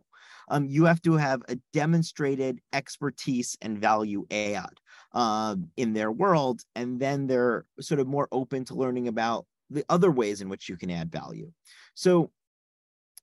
Um, 0.49 0.67
you 0.67 0.85
have 0.85 1.01
to 1.03 1.13
have 1.13 1.41
a 1.49 1.57
demonstrated 1.73 2.59
expertise 2.73 3.57
and 3.61 3.79
value 3.79 4.25
add 4.29 4.79
uh, 5.13 5.55
in 5.77 5.93
their 5.93 6.11
world, 6.11 6.61
and 6.75 6.99
then 6.99 7.27
they're 7.27 7.65
sort 7.79 7.99
of 7.99 8.07
more 8.07 8.27
open 8.31 8.65
to 8.65 8.75
learning 8.75 9.07
about 9.07 9.45
the 9.69 9.85
other 9.89 10.11
ways 10.11 10.41
in 10.41 10.49
which 10.49 10.69
you 10.69 10.77
can 10.77 10.89
add 10.89 11.11
value. 11.11 11.51
So 11.93 12.31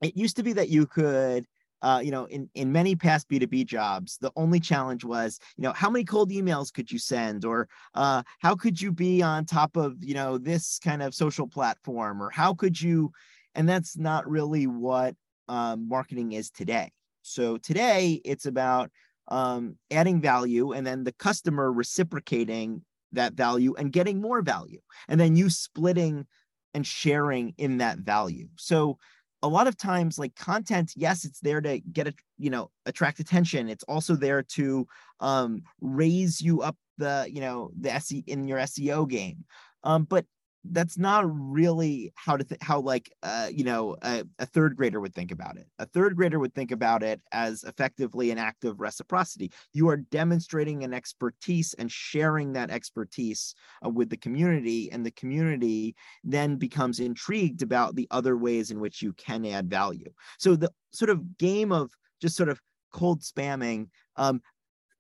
it 0.03 0.17
used 0.17 0.37
to 0.37 0.43
be 0.43 0.53
that 0.55 0.69
you 0.69 0.87
could 0.87 1.47
uh, 1.85 1.99
you 1.99 2.11
know, 2.11 2.25
in, 2.25 2.49
in 2.55 2.73
many 2.73 2.97
past 2.97 3.29
B2B 3.29 3.67
jobs, 3.67 4.17
the 4.19 4.33
only 4.37 4.59
challenge 4.59 5.05
was, 5.05 5.39
you 5.59 5.63
know, 5.63 5.75
how 5.75 5.91
many 5.91 6.03
cold 6.03 6.31
emails 6.31 6.73
could 6.73 6.91
you 6.91 6.99
send? 6.99 7.45
Or 7.45 7.69
uh, 7.95 8.23
how 8.39 8.57
could 8.57 8.81
you 8.81 8.91
be 8.91 9.21
on 9.21 9.45
top 9.45 9.77
of, 9.77 10.03
you 10.03 10.15
know, 10.15 10.39
this 10.39 10.81
kind 10.83 11.03
of 11.03 11.15
social 11.15 11.47
platform? 11.47 12.23
Or 12.23 12.31
how 12.31 12.55
could 12.55 12.81
you, 12.81 13.13
and 13.55 13.69
that's 13.69 13.99
not 13.99 14.27
really 14.27 14.67
what 14.67 15.15
um, 15.47 15.87
marketing 15.87 16.33
is 16.33 16.51
today. 16.51 16.91
So 17.21 17.59
today 17.59 18.19
it's 18.25 18.47
about 18.47 18.91
um, 19.29 19.77
adding 19.91 20.21
value 20.21 20.73
and 20.73 20.87
then 20.87 21.05
the 21.05 21.13
customer 21.13 21.73
reciprocating 21.73 22.83
that 23.13 23.35
value 23.35 23.75
and 23.79 23.93
getting 23.93 24.21
more 24.21 24.43
value. 24.43 24.81
And 25.09 25.21
then 25.21 25.37
you 25.37 25.51
splitting 25.51 26.27
and 26.75 26.87
sharing 26.87 27.55
in 27.57 27.79
that 27.79 27.99
value. 27.99 28.49
So 28.57 28.99
a 29.45 29.49
lot 29.49 29.67
of 29.67 29.77
times 29.77 30.19
like 30.19 30.35
content 30.37 30.93
yes 30.97 31.27
it's 31.27 31.39
there 31.41 31.61
to 31.61 31.79
get 31.79 32.09
a 32.09 32.15
you 32.39 32.49
know 32.49 32.71
attract 32.87 33.21
attention 33.21 33.69
it's 33.69 33.85
also 33.85 34.17
there 34.17 34.43
to 34.43 34.87
um 35.21 35.63
raise 35.83 36.41
you 36.41 36.63
up 36.63 36.77
the 36.97 37.29
you 37.31 37.43
know 37.43 37.71
the 37.79 37.93
SE 37.93 38.25
in 38.27 38.49
your 38.49 38.59
SEO 38.59 39.07
game 39.07 39.45
um 39.85 40.05
but 40.05 40.25
that's 40.71 40.97
not 40.97 41.25
really 41.27 42.13
how 42.15 42.37
to 42.37 42.45
th- 42.45 42.61
how 42.63 42.81
like 42.81 43.13
uh, 43.23 43.49
you 43.53 43.65
know 43.65 43.97
a, 44.03 44.25
a, 44.39 44.47
third 44.47 44.77
grader 44.77 45.01
would 45.01 45.15
think 45.15 45.31
about 45.31 45.57
it. 45.57 45.67
A 45.79 45.87
third 45.87 46.17
grader 46.17 46.39
would 46.39 46.55
think 46.55 46.71
about 46.71 47.03
it 47.03 47.21
as 47.33 47.65
effectively 47.65 48.31
an 48.31 48.39
act 48.39 48.65
of 48.65 48.81
reciprocity. 48.81 49.53
You 49.73 49.89
are 49.89 49.97
demonstrating 49.97 50.83
an 50.83 50.95
expertise 50.95 51.75
and 51.75 51.91
sharing 51.91 52.53
that 52.55 52.71
expertise 52.71 53.55
uh, 53.85 53.91
with 53.91 54.09
the 54.09 54.17
community 54.17 54.91
and 54.91 55.05
the 55.05 55.11
community 55.13 55.95
then 56.23 56.57
becomes 56.57 57.01
intrigued 57.01 57.63
about 57.63 57.95
the 57.95 58.09
other 58.11 58.37
ways 58.37 58.71
in 58.71 58.81
which 58.81 59.03
you 59.03 59.13
can 59.15 59.45
add 59.45 59.69
value. 59.69 60.11
So 60.39 60.57
the 60.57 60.71
sort 60.93 61.11
of 61.11 61.37
game 61.39 61.73
of 61.73 61.91
just 62.21 62.37
sort 62.37 62.49
of 62.49 62.61
cold 62.93 63.21
spamming 63.21 63.89
um, 64.17 64.41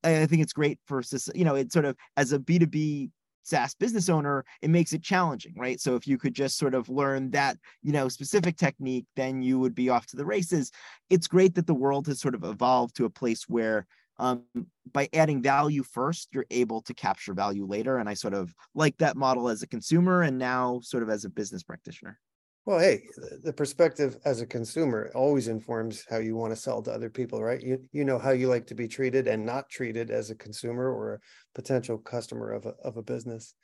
I 0.05 0.27
think 0.27 0.43
it's 0.43 0.53
great 0.53 0.79
for 0.87 1.03
you 1.35 1.45
know 1.45 1.55
it's 1.55 1.73
sort 1.73 1.87
of 1.87 1.97
as 2.17 2.33
a 2.33 2.39
B2B 2.39 3.11
SaaS 3.45 3.75
business 3.75 4.09
owner, 4.09 4.45
it 4.63 4.71
makes 4.71 4.93
it 4.93 5.03
challenging, 5.03 5.55
right? 5.57 5.81
So 5.81 5.95
if 5.95 6.07
you 6.07 6.19
could 6.19 6.35
just 6.35 6.59
sort 6.59 6.75
of 6.75 6.89
learn 6.89 7.31
that, 7.31 7.57
you 7.83 7.93
know, 7.93 8.09
specific 8.09 8.57
technique, 8.57 9.07
then 9.17 9.43
you 9.43 9.59
would 9.59 9.75
be 9.75 9.91
off 9.91 10.07
to 10.07 10.17
the 10.17 10.27
races. 10.27 10.73
It's 11.11 11.29
great 11.29 11.55
that 11.55 11.67
the 11.67 11.75
world 11.75 12.07
has 12.09 12.21
sort 12.21 12.35
of 12.35 12.45
evolved 12.45 12.97
to 12.97 13.05
a 13.05 13.11
place 13.11 13.45
where 13.49 13.87
um, 14.19 14.45
by 14.93 15.09
adding 15.13 15.43
value 15.43 15.83
first, 15.83 16.29
you're 16.33 16.47
able 16.51 16.81
to 16.83 16.95
capture 16.95 17.35
value 17.35 17.67
later. 17.67 17.99
And 17.99 18.09
I 18.09 18.15
sort 18.15 18.35
of 18.35 18.55
like 18.75 18.97
that 18.99 19.17
model 19.17 19.49
as 19.49 19.63
a 19.63 19.67
consumer 19.67 20.23
and 20.23 20.39
now 20.39 20.81
sort 20.83 21.03
of 21.03 21.11
as 21.11 21.25
a 21.25 21.31
business 21.31 21.63
practitioner. 21.63 22.19
Well, 22.67 22.79
hey, 22.79 23.03
the 23.43 23.53
perspective 23.53 24.17
as 24.25 24.41
a 24.41 24.47
consumer 24.47 25.11
always 25.15 25.49
informs 25.49 26.05
how 26.09 26.17
you 26.17 26.35
want 26.35 26.53
to 26.53 26.57
sell 26.57 26.81
to 26.83 26.91
other 26.91 27.11
people, 27.11 27.43
right? 27.43 27.63
You 27.63 27.79
you 27.93 28.07
know 28.07 28.19
how 28.19 28.31
you 28.31 28.49
like 28.49 28.67
to 28.69 28.75
be 28.75 28.89
treated 28.89 29.29
and 29.29 29.45
not 29.45 29.69
treated 29.69 30.11
as 30.11 30.31
a 30.31 30.35
consumer 30.35 30.91
or 30.91 31.15
a 31.15 31.19
potential 31.55 31.99
customer 31.99 32.53
of 32.53 32.65
a 32.65 32.75
of 32.83 32.97
a 32.97 33.03
business. 33.03 33.55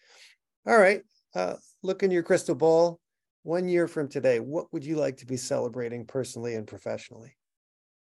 All 0.67 0.77
right, 0.77 1.01
uh, 1.35 1.55
look 1.83 2.03
in 2.03 2.11
your 2.11 2.23
crystal 2.23 2.55
ball. 2.55 3.01
One 3.43 3.67
year 3.69 3.89
from 3.89 4.07
today, 4.07 4.39
what 4.39 4.71
would 4.71 4.85
you 4.85 4.97
like 4.97 5.17
to 5.19 5.27
be 5.27 5.39
celebrating 5.39 6.05
personally 6.05 6.57
and 6.57 6.67
professionally? 6.67 7.35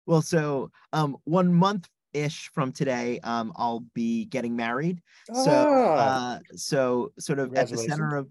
Well, 0.04 0.22
so 0.22 0.72
um, 0.92 1.16
one 1.22 1.54
month 1.54 1.88
ish 2.12 2.50
from 2.52 2.72
today, 2.72 3.20
um, 3.20 3.52
I'll 3.54 3.84
be 3.94 4.24
getting 4.24 4.56
married. 4.56 5.00
So, 5.32 5.44
ah. 5.46 6.34
uh, 6.34 6.38
so 6.56 7.12
sort 7.20 7.38
of 7.38 7.54
at 7.54 7.68
the 7.68 7.78
center 7.78 8.16
of 8.16 8.28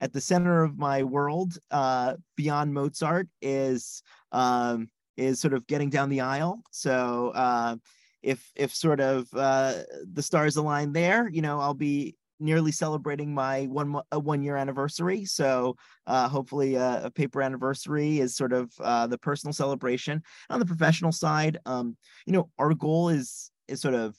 at 0.00 0.12
the 0.12 0.20
center 0.20 0.62
of 0.62 0.78
my 0.78 1.02
world 1.02 1.58
uh, 1.70 2.14
beyond 2.36 2.72
Mozart 2.72 3.28
is 3.42 4.02
um, 4.32 4.88
is 5.16 5.40
sort 5.40 5.54
of 5.54 5.66
getting 5.66 5.90
down 5.90 6.08
the 6.08 6.20
aisle. 6.20 6.62
So 6.70 7.32
uh, 7.34 7.76
if 8.22 8.50
if 8.56 8.74
sort 8.74 9.00
of 9.00 9.28
uh, 9.34 9.74
the 10.12 10.22
stars 10.22 10.56
align 10.56 10.92
there, 10.92 11.28
you 11.28 11.42
know, 11.42 11.60
I'll 11.60 11.74
be 11.74 12.16
nearly 12.40 12.70
celebrating 12.70 13.34
my 13.34 13.64
one 13.64 14.00
one 14.12 14.42
year 14.42 14.56
anniversary. 14.56 15.24
So 15.24 15.76
uh, 16.06 16.28
hopefully 16.28 16.76
uh, 16.76 17.06
a 17.06 17.10
paper 17.10 17.42
anniversary 17.42 18.20
is 18.20 18.36
sort 18.36 18.52
of 18.52 18.72
uh, 18.80 19.06
the 19.06 19.18
personal 19.18 19.52
celebration. 19.52 20.22
On 20.50 20.60
the 20.60 20.66
professional 20.66 21.12
side, 21.12 21.58
um, 21.66 21.96
you 22.26 22.32
know, 22.32 22.50
our 22.58 22.74
goal 22.74 23.08
is 23.08 23.50
is 23.66 23.80
sort 23.80 23.94
of 23.94 24.16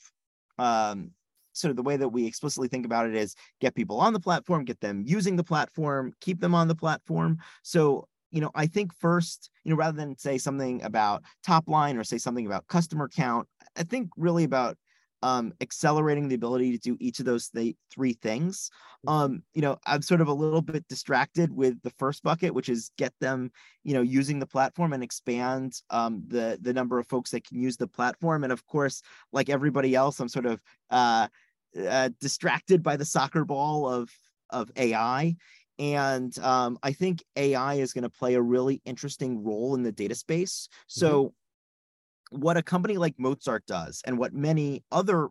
um, 0.58 1.12
sort 1.60 1.70
of 1.70 1.78
the 1.78 1.84
way 1.84 1.98
that 1.98 2.10
we 2.10 2.26
explicitly 2.26 2.68
think 2.68 2.86
about 2.86 3.08
it 3.08 3.16
is 3.16 3.36
get 3.62 3.76
people 3.76 4.00
on 4.00 4.14
the 4.14 4.20
platform, 4.20 4.66
get 4.66 4.80
them 4.80 5.04
using 5.06 5.36
the 5.36 5.44
platform, 5.44 6.14
keep 6.22 6.40
them 6.40 6.56
on 6.56 6.68
the 6.68 6.76
platform. 6.76 7.38
So, 7.64 8.08
you 8.32 8.42
know, 8.42 8.52
I 8.56 8.68
think 8.68 8.94
first, 8.94 9.50
you 9.64 9.72
know, 9.72 9.78
rather 9.78 9.98
than 9.98 10.18
say 10.18 10.38
something 10.38 10.82
about 10.84 11.24
top 11.44 11.68
line 11.68 11.98
or 11.98 12.04
say 12.04 12.18
something 12.18 12.46
about 12.46 12.68
customer 12.68 13.10
count, 13.10 13.48
I 13.76 13.84
think 13.84 14.10
really 14.18 14.44
about 14.44 14.78
um, 15.22 15.54
accelerating 15.60 16.28
the 16.28 16.36
ability 16.36 16.72
to 16.72 16.78
do 16.78 16.98
each 17.00 17.20
of 17.20 17.26
those 17.26 17.50
th- 17.50 17.76
three 17.92 18.14
things. 18.14 18.70
Um, 19.08 19.44
you 19.54 19.62
know, 19.62 19.78
I'm 19.86 20.02
sort 20.02 20.22
of 20.22 20.28
a 20.28 20.34
little 20.34 20.62
bit 20.62 20.88
distracted 20.88 21.52
with 21.52 21.82
the 21.82 21.90
first 21.92 22.24
bucket, 22.24 22.54
which 22.54 22.70
is 22.70 22.92
get 22.98 23.14
them, 23.20 23.52
you 23.84 23.94
know, 23.94 24.02
using 24.02 24.40
the 24.40 24.46
platform 24.46 24.94
and 24.94 25.04
expand 25.04 25.74
um, 25.90 26.24
the 26.28 26.58
the 26.62 26.74
number 26.74 27.00
of 27.00 27.08
folks 27.08 27.32
that 27.32 27.46
can 27.46 27.60
use 27.60 27.78
the 27.78 27.88
platform. 27.88 28.44
And 28.44 28.54
of 28.54 28.66
course, 28.66 29.02
like 29.32 29.50
everybody 29.50 29.96
else, 29.96 30.20
I'm 30.20 30.30
sort 30.30 30.46
of 30.46 30.62
uh, 30.90 31.28
uh, 31.78 32.10
distracted 32.20 32.84
by 32.84 32.98
the 32.98 33.06
soccer 33.06 33.46
ball 33.46 33.88
of 33.88 34.10
of 34.50 34.72
AI. 34.76 35.36
And 35.78 36.38
um, 36.40 36.78
I 36.84 36.92
think 36.92 37.24
AI 37.38 37.76
is 37.76 37.94
going 37.94 38.04
to 38.04 38.10
play 38.10 38.34
a 38.36 38.42
really 38.42 38.82
interesting 38.84 39.44
role 39.44 39.76
in 39.76 39.84
the 39.84 39.92
data 39.92 40.14
space. 40.14 40.68
So, 40.88 41.26
mm-hmm. 42.34 42.42
what 42.42 42.58
a 42.58 42.64
company 42.64 42.98
like 42.98 43.16
Mozart 43.18 43.66
does, 43.66 44.02
and 44.06 44.18
what 44.18 44.34
many 44.34 44.84
other, 44.92 45.30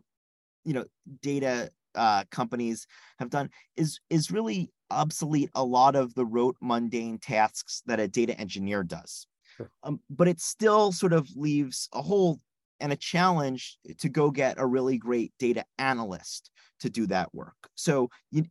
you 0.65 0.73
know, 0.73 0.85
data 1.21 1.69
uh, 1.93 2.23
companies 2.31 2.87
have 3.19 3.29
done, 3.29 3.51
is 3.77 3.99
is 4.09 4.31
really 4.31 4.71
obsolete 4.91 5.51
a 5.53 5.63
lot 5.63 5.95
of 5.95 6.15
the 6.15 6.25
rote, 6.25 6.57
mundane 6.61 7.19
tasks 7.19 7.83
that 7.85 7.99
a 7.99 8.07
data 8.07 8.37
engineer 8.39 8.83
does. 8.83 9.27
Sure. 9.55 9.69
Um, 9.83 9.99
but 10.09 10.27
it 10.27 10.39
still 10.39 10.91
sort 10.91 11.13
of 11.13 11.29
leaves 11.35 11.89
a 11.93 12.01
hole 12.01 12.39
and 12.79 12.91
a 12.91 12.97
challenge 12.97 13.77
to 13.99 14.09
go 14.09 14.31
get 14.31 14.59
a 14.59 14.65
really 14.65 14.97
great 14.97 15.33
data 15.39 15.65
analyst 15.77 16.51
to 16.79 16.89
do 16.89 17.07
that 17.07 17.33
work. 17.33 17.55
So 17.75 18.09
you, 18.31 18.45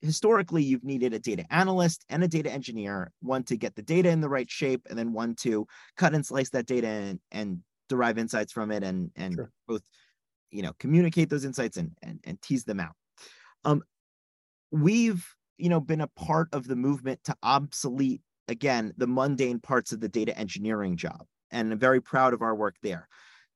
historically 0.00 0.62
you've 0.62 0.84
needed 0.84 1.14
a 1.14 1.18
data 1.18 1.44
analyst 1.50 2.04
and 2.08 2.22
a 2.22 2.28
data 2.28 2.50
engineer, 2.50 3.12
one 3.20 3.44
to 3.44 3.56
get 3.56 3.74
the 3.74 3.82
data 3.82 4.10
in 4.10 4.20
the 4.20 4.28
right 4.28 4.50
shape, 4.50 4.86
and 4.90 4.98
then 4.98 5.12
one 5.12 5.34
to 5.36 5.66
cut 5.96 6.14
and 6.14 6.26
slice 6.26 6.50
that 6.50 6.66
data 6.66 6.88
and, 6.88 7.20
and 7.30 7.60
derive 7.88 8.18
insights 8.18 8.52
from 8.52 8.70
it 8.70 8.82
and 8.82 9.10
and 9.16 9.34
sure. 9.34 9.50
both 9.68 9.82
you 10.50 10.62
know 10.62 10.72
communicate 10.78 11.28
those 11.28 11.44
insights 11.44 11.76
and, 11.76 11.92
and 12.02 12.20
and 12.24 12.40
tease 12.42 12.64
them 12.64 12.80
out. 12.80 12.94
Um, 13.64 13.82
we've 14.70 15.26
you 15.58 15.68
know 15.68 15.80
been 15.80 16.00
a 16.00 16.08
part 16.08 16.48
of 16.52 16.66
the 16.66 16.76
movement 16.76 17.20
to 17.24 17.36
obsolete 17.42 18.22
again 18.48 18.92
the 18.96 19.06
mundane 19.06 19.60
parts 19.60 19.92
of 19.92 20.00
the 20.00 20.08
data 20.08 20.36
engineering 20.36 20.96
job, 20.96 21.26
and 21.50 21.72
I'm 21.72 21.78
very 21.78 22.00
proud 22.00 22.34
of 22.34 22.42
our 22.42 22.54
work 22.54 22.76
there. 22.82 23.08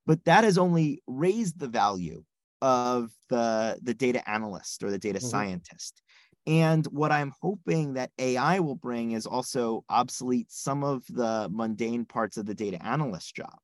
But 0.06 0.24
that 0.24 0.44
has 0.44 0.58
only 0.58 1.02
raised 1.06 1.58
the 1.58 1.68
value 1.68 2.24
of 2.62 3.10
the 3.28 3.78
the 3.82 3.94
data 3.94 4.28
analyst 4.28 4.82
or 4.82 4.90
the 4.90 4.98
data 4.98 5.18
mm-hmm. 5.18 5.28
scientist 5.28 6.02
and 6.46 6.86
what 6.86 7.10
I'm 7.10 7.32
hoping 7.40 7.94
that 7.94 8.12
AI 8.18 8.60
will 8.60 8.76
bring 8.76 9.12
is 9.12 9.26
also 9.26 9.84
obsolete 9.88 10.46
some 10.50 10.84
of 10.84 11.04
the 11.08 11.48
mundane 11.50 12.04
parts 12.04 12.36
of 12.36 12.46
the 12.46 12.54
data 12.54 12.84
analyst 12.84 13.34
job. 13.34 13.58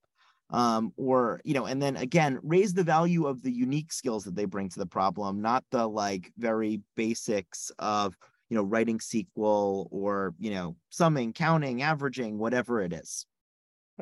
Um, 0.51 0.93
or, 0.97 1.41
you 1.45 1.55
know, 1.55 1.65
and 1.65 1.81
then 1.81 1.97
again, 1.97 2.39
raise 2.43 2.75
the 2.75 2.83
value 2.83 3.27
of 3.27 3.43
the 3.43 3.53
unique 3.53 3.91
skills 3.91 4.25
that 4.25 4.35
they 4.35 4.45
bring 4.45 4.69
to 4.69 4.79
the 4.79 4.87
problem, 4.87 5.41
not 5.41 5.65
the 5.71 5.87
like 5.87 6.31
very 6.37 6.83
basics 6.95 7.71
of, 7.79 8.15
you 8.51 8.57
know, 8.57 8.63
writing 8.63 8.99
SQL 8.99 9.87
or, 9.91 10.35
you 10.39 10.51
know, 10.51 10.77
summing, 10.91 11.33
counting, 11.33 11.81
averaging, 11.81 12.37
whatever 12.37 12.83
it 12.83 12.93
is. 12.93 13.25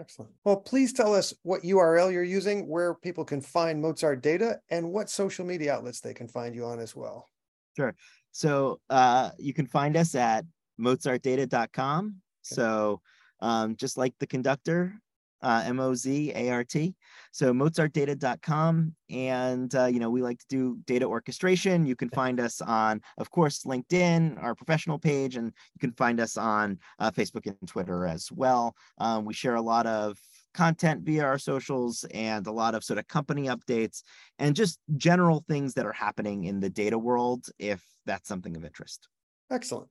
Excellent. 0.00 0.32
Well, 0.44 0.56
please 0.56 0.94
tell 0.94 1.14
us 1.14 1.34
what 1.42 1.62
URL 1.62 2.10
you're 2.10 2.22
using, 2.22 2.66
where 2.66 2.94
people 2.94 3.24
can 3.24 3.42
find 3.42 3.82
Mozart 3.82 4.22
data, 4.22 4.58
and 4.70 4.90
what 4.90 5.10
social 5.10 5.44
media 5.44 5.74
outlets 5.74 6.00
they 6.00 6.14
can 6.14 6.26
find 6.26 6.54
you 6.54 6.64
on 6.64 6.80
as 6.80 6.96
well. 6.96 7.28
Sure. 7.76 7.94
So 8.32 8.80
uh, 8.88 9.30
you 9.38 9.52
can 9.52 9.66
find 9.66 9.96
us 9.96 10.14
at 10.14 10.46
mozartdata.com. 10.80 12.06
Okay. 12.06 12.14
So 12.42 13.02
um, 13.40 13.76
just 13.76 13.98
like 13.98 14.14
the 14.18 14.26
conductor, 14.26 14.94
uh, 15.42 15.62
M 15.66 15.80
O 15.80 15.94
Z 15.94 16.32
A 16.34 16.50
R 16.50 16.64
T. 16.64 16.94
So 17.32 17.52
mozartdata.com. 17.52 18.94
And, 19.10 19.74
uh, 19.74 19.86
you 19.86 20.00
know, 20.00 20.10
we 20.10 20.22
like 20.22 20.38
to 20.38 20.46
do 20.48 20.78
data 20.86 21.06
orchestration. 21.06 21.86
You 21.86 21.96
can 21.96 22.10
find 22.10 22.40
us 22.40 22.60
on, 22.60 23.00
of 23.18 23.30
course, 23.30 23.64
LinkedIn, 23.64 24.42
our 24.42 24.54
professional 24.54 24.98
page, 24.98 25.36
and 25.36 25.46
you 25.46 25.80
can 25.80 25.92
find 25.92 26.20
us 26.20 26.36
on 26.36 26.78
uh, 26.98 27.10
Facebook 27.10 27.46
and 27.46 27.56
Twitter 27.68 28.06
as 28.06 28.30
well. 28.32 28.74
Um, 28.98 29.24
we 29.24 29.34
share 29.34 29.56
a 29.56 29.62
lot 29.62 29.86
of 29.86 30.18
content 30.52 31.02
via 31.02 31.24
our 31.24 31.38
socials 31.38 32.04
and 32.12 32.46
a 32.46 32.52
lot 32.52 32.74
of 32.74 32.82
sort 32.82 32.98
of 32.98 33.06
company 33.06 33.46
updates 33.46 34.02
and 34.38 34.56
just 34.56 34.78
general 34.96 35.44
things 35.48 35.74
that 35.74 35.86
are 35.86 35.92
happening 35.92 36.44
in 36.44 36.60
the 36.60 36.70
data 36.70 36.98
world 36.98 37.46
if 37.58 37.84
that's 38.06 38.28
something 38.28 38.56
of 38.56 38.64
interest. 38.64 39.08
Excellent. 39.50 39.88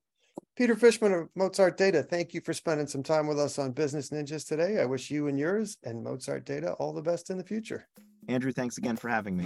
Peter 0.60 0.76
Fishman 0.76 1.14
of 1.14 1.30
Mozart 1.36 1.78
Data, 1.78 2.04
thank 2.04 2.34
you 2.34 2.42
for 2.42 2.52
spending 2.52 2.86
some 2.86 3.02
time 3.02 3.28
with 3.28 3.40
us 3.40 3.58
on 3.58 3.72
Business 3.72 4.10
Ninjas 4.10 4.46
today. 4.46 4.82
I 4.82 4.86
wish 4.86 5.10
you 5.10 5.30
and 5.30 5.40
yours 5.40 5.78
and 5.86 6.04
Mozart 6.04 6.46
Data 6.46 6.74
all 6.74 6.92
the 6.92 7.02
best 7.02 7.30
in 7.30 7.38
the 7.38 7.46
future. 7.46 7.88
Andrew, 8.28 8.52
thanks 8.52 8.78
again 8.78 8.98
for 8.98 9.08
having 9.08 9.38
me. 9.38 9.46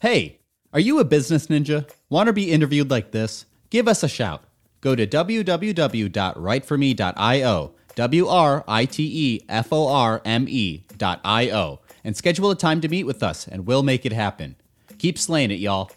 Hey, 0.00 0.38
are 0.72 0.80
you 0.80 1.00
a 1.00 1.04
business 1.04 1.48
ninja? 1.48 1.86
Want 2.08 2.28
to 2.28 2.32
be 2.32 2.50
interviewed 2.50 2.90
like 2.90 3.10
this? 3.10 3.44
Give 3.68 3.88
us 3.88 4.02
a 4.02 4.08
shout. 4.08 4.44
Go 4.80 4.96
to 4.96 5.06
www.writeforme.io 5.06 7.74
W 7.94 8.26
R 8.26 8.64
I 8.66 8.86
T 8.86 9.02
E 9.04 9.44
F 9.50 9.70
O 9.70 9.86
R 9.86 10.22
M 10.24 10.46
E 10.48 10.86
dot 10.96 11.20
I 11.26 11.50
O, 11.50 11.80
and 12.02 12.16
schedule 12.16 12.50
a 12.50 12.56
time 12.56 12.80
to 12.80 12.88
meet 12.88 13.04
with 13.04 13.22
us, 13.22 13.46
and 13.46 13.66
we'll 13.66 13.82
make 13.82 14.06
it 14.06 14.14
happen. 14.14 14.56
Keep 14.96 15.18
slaying 15.18 15.50
it, 15.50 15.60
y'all. 15.60 15.90